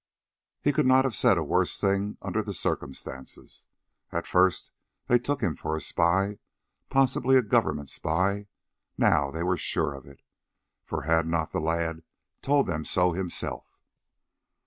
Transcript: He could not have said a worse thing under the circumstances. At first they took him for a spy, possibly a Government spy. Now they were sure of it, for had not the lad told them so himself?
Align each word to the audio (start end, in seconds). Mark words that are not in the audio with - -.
He 0.63 0.73
could 0.73 0.87
not 0.87 1.05
have 1.05 1.13
said 1.13 1.37
a 1.37 1.43
worse 1.43 1.79
thing 1.79 2.17
under 2.23 2.41
the 2.41 2.55
circumstances. 2.55 3.67
At 4.11 4.25
first 4.25 4.71
they 5.05 5.19
took 5.19 5.41
him 5.41 5.55
for 5.55 5.75
a 5.75 5.79
spy, 5.79 6.39
possibly 6.89 7.35
a 7.37 7.43
Government 7.43 7.87
spy. 7.87 8.47
Now 8.97 9.29
they 9.29 9.43
were 9.43 9.57
sure 9.57 9.93
of 9.93 10.07
it, 10.07 10.23
for 10.83 11.03
had 11.03 11.27
not 11.27 11.51
the 11.51 11.61
lad 11.61 12.01
told 12.41 12.65
them 12.65 12.83
so 12.83 13.11
himself? 13.11 13.77